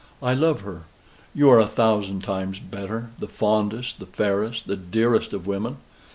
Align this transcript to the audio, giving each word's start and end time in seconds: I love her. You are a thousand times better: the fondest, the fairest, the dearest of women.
I 0.23 0.33
love 0.33 0.61
her. 0.61 0.85
You 1.35 1.51
are 1.51 1.59
a 1.59 1.67
thousand 1.67 2.23
times 2.23 2.57
better: 2.57 3.11
the 3.19 3.27
fondest, 3.27 3.99
the 3.99 4.07
fairest, 4.07 4.65
the 4.65 4.75
dearest 4.75 5.31
of 5.31 5.45
women. 5.45 5.77